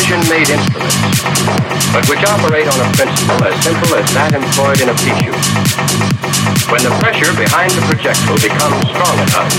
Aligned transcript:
precision-made 0.00 0.48
instruments, 0.48 0.96
but 1.92 2.08
which 2.08 2.24
operate 2.24 2.66
on 2.66 2.80
a 2.80 2.88
principle 2.96 3.44
as 3.44 3.52
simple 3.62 3.94
as 3.96 4.08
that 4.16 4.32
employed 4.32 4.80
in 4.80 4.88
a 4.88 4.96
pea 4.96 5.12
shoot. 5.20 5.36
When 6.72 6.80
the 6.80 6.88
pressure 7.04 7.36
behind 7.36 7.68
the 7.72 7.84
projectile 7.84 8.40
becomes 8.40 8.80
strong 8.88 9.16
enough, 9.20 9.52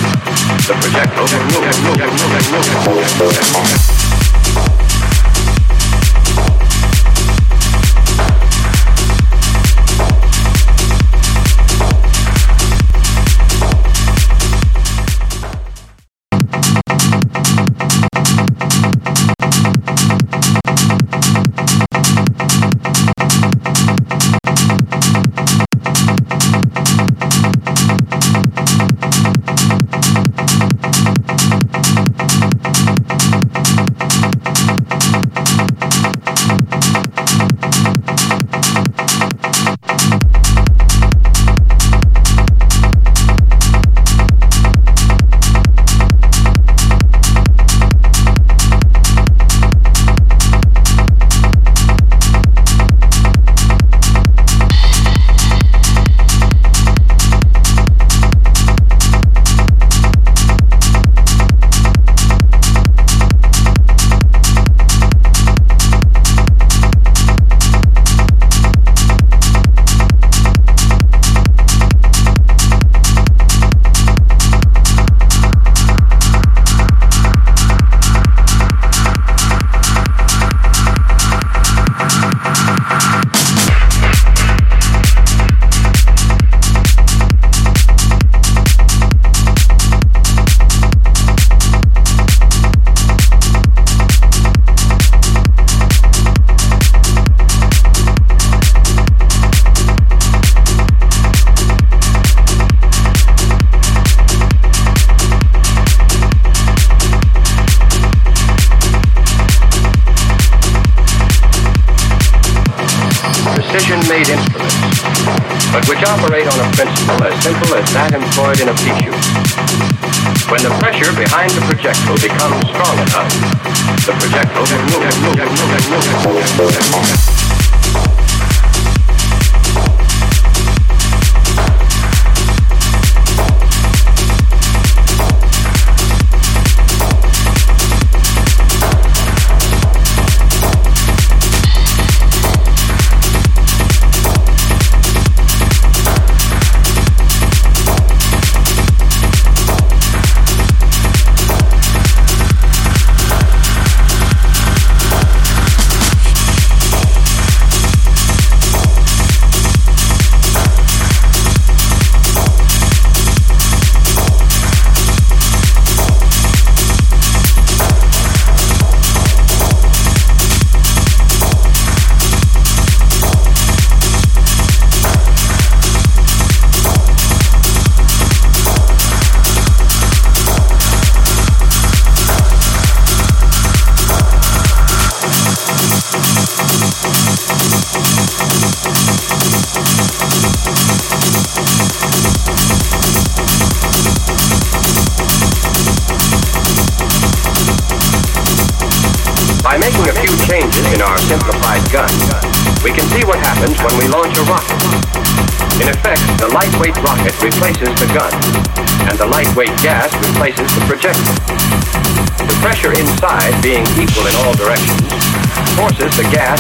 the 0.66 0.74
projectile 0.82 1.30
move, 1.30 1.70
move, 1.86 1.94
move, 1.94 2.66
move, 3.22 3.72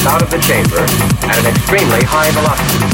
gas 0.02 0.14
out 0.14 0.22
of 0.22 0.30
the 0.30 0.40
chamber 0.40 0.82
at 1.30 1.38
an 1.38 1.46
extremely 1.46 2.02
high 2.04 2.32
velocity. 2.34 2.86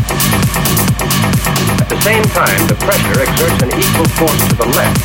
At 1.80 1.88
the 1.90 2.00
same 2.02 2.24
time, 2.36 2.60
the 2.68 2.76
pressure 2.84 3.20
exerts 3.20 3.60
an 3.64 3.72
equal 3.76 4.08
force 4.20 4.42
to 4.52 4.56
the 4.56 4.68
left 4.76 5.00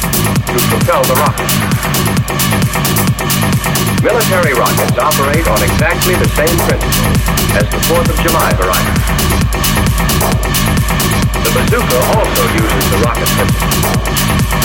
to 0.50 0.58
propel 0.70 1.02
the 1.06 1.16
rocket. 1.22 1.50
Military 4.02 4.54
rockets 4.54 4.98
operate 4.98 5.46
on 5.46 5.62
exactly 5.62 6.14
the 6.18 6.28
same 6.34 6.56
principle 6.66 7.12
as 7.54 7.66
the 7.70 7.78
4th 7.86 8.08
of 8.10 8.18
July 8.22 8.50
variety. 8.58 8.98
The 11.42 11.52
bazooka 11.54 11.98
also 12.18 12.42
uses 12.58 12.84
the 12.90 12.98
rocket 13.06 13.30
principle, 13.38 13.78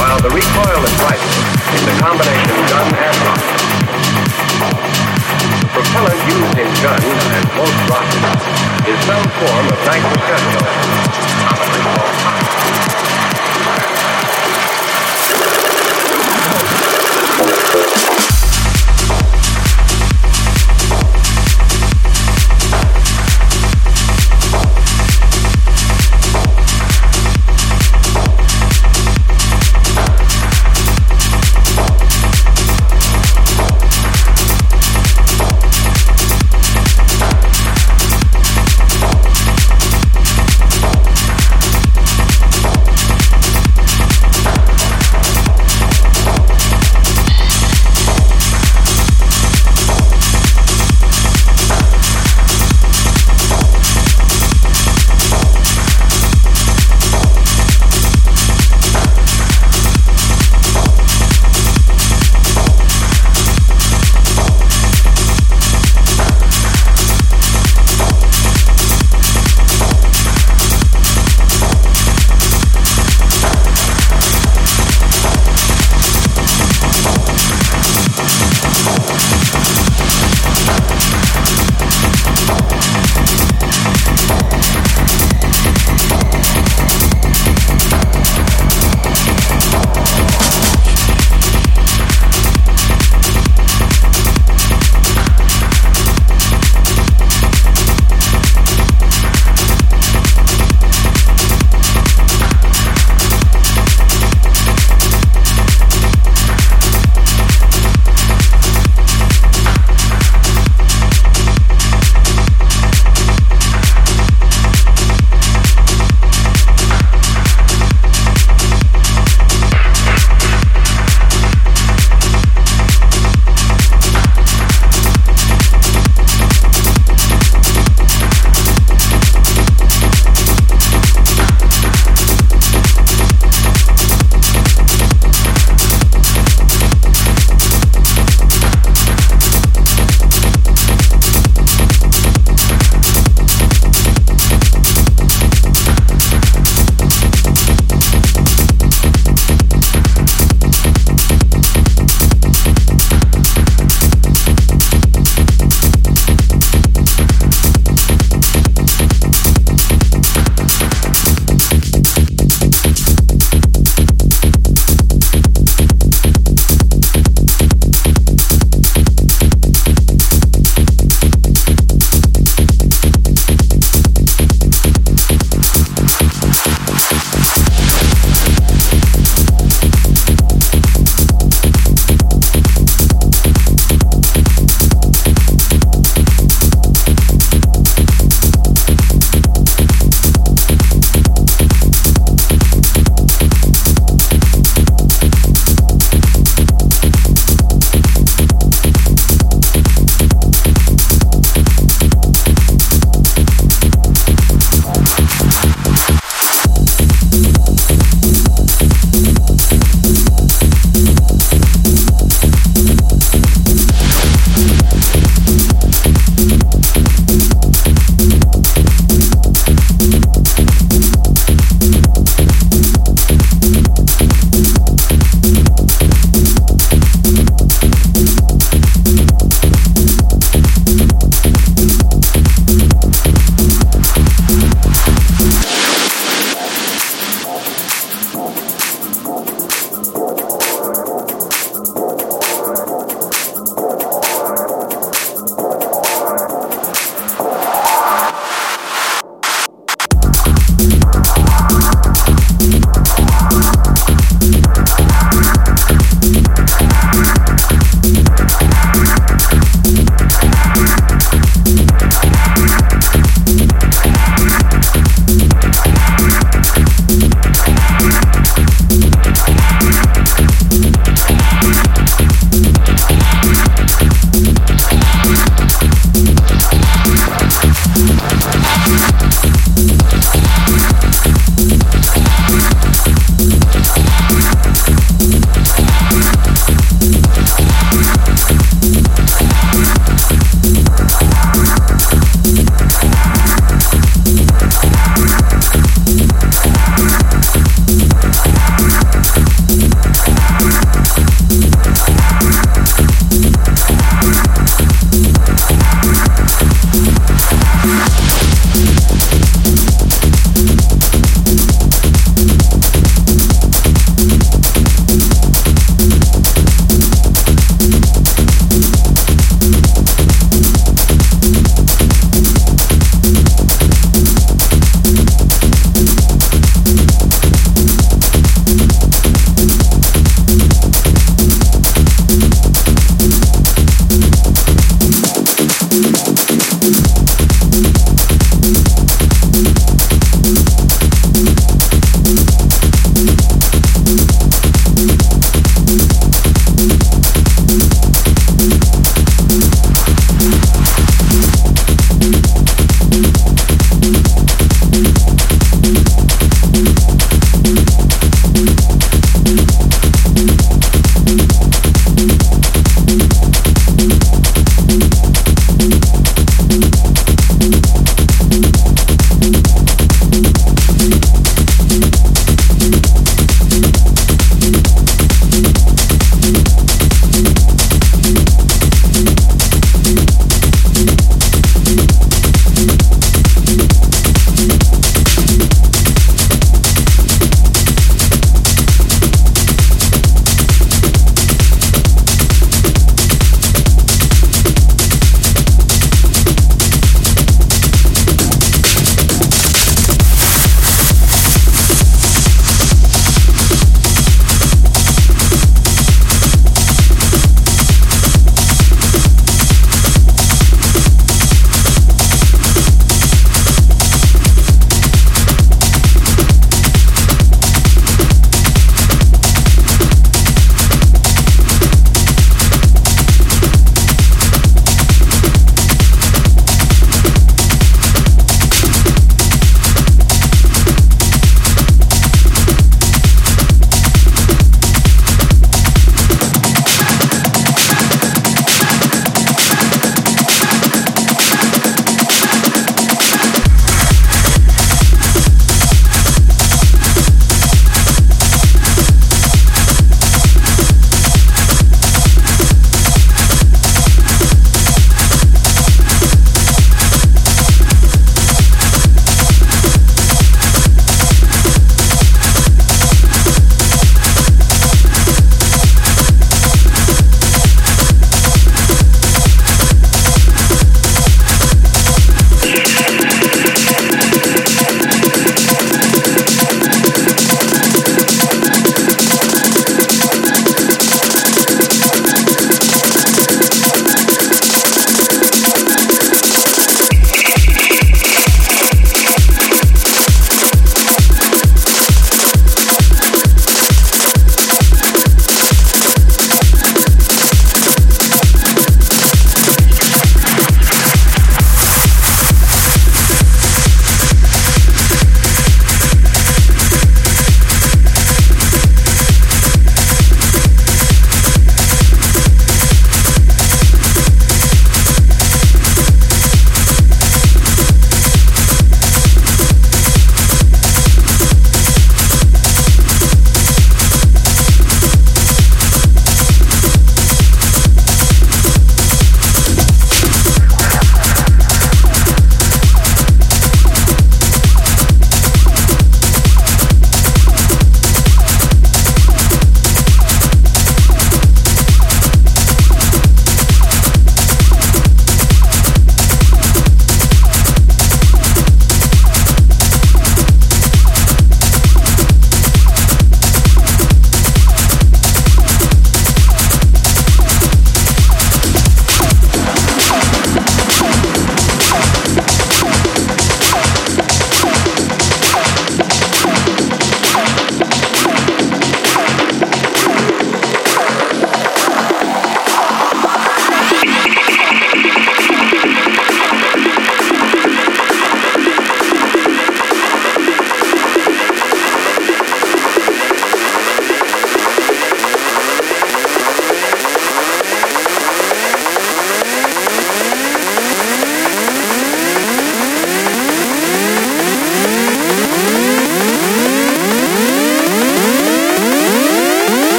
while 0.00 0.20
the 0.20 0.30
recoil 0.32 0.80
recoilless 0.80 0.96
rifle 1.04 1.36
is 1.74 1.84
a 1.84 1.94
combination 2.00 2.56
gun 2.70 2.88
and 2.96 3.16
rocket. 3.28 4.95
Propellant 5.76 6.16
used 6.24 6.56
in 6.56 6.72
guns 6.80 7.04
and 7.04 7.44
most 7.52 7.76
rockets 7.92 8.48
is 8.88 8.98
some 9.04 9.28
form 9.36 9.66
of 9.68 9.76
nitrocellulose, 9.84 10.72
commonly 10.72 11.05